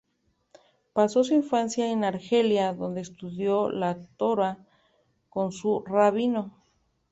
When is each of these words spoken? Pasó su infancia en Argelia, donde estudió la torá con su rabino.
Pasó 0.93 1.23
su 1.23 1.35
infancia 1.35 1.91
en 1.91 2.03
Argelia, 2.03 2.73
donde 2.73 3.01
estudió 3.01 3.69
la 3.69 3.99
torá 4.17 4.57
con 5.29 5.51
su 5.51 5.83
rabino. 5.85 6.57